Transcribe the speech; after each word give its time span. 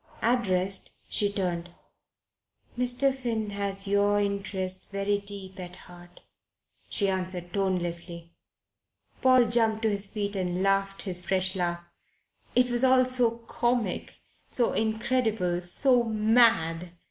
Addressed, 0.23 0.89
she 1.07 1.31
turned. 1.31 1.69
"Mr. 2.75 3.13
Finn 3.13 3.51
has 3.51 3.87
your 3.87 4.19
interests 4.19 4.87
very 4.87 5.19
deep 5.19 5.59
at 5.59 5.75
heart," 5.75 6.21
she 6.89 7.07
answered 7.07 7.53
tonelessly. 7.53 8.31
Paul 9.21 9.45
jumped 9.45 9.83
to 9.83 9.91
his 9.91 10.11
feet 10.11 10.35
and 10.35 10.63
laughed 10.63 11.03
his 11.03 11.21
fresh 11.21 11.55
laugh. 11.55 11.83
It 12.55 12.71
was 12.71 12.83
all 12.83 13.05
so 13.05 13.29
comic, 13.45 14.15
so 14.43 14.73
incredible, 14.73 15.61
so 15.61 16.01
mad. 16.03 16.93